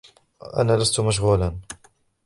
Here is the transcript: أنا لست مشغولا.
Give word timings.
أنا 0.57 0.77
لست 0.77 0.99
مشغولا. 0.99 1.57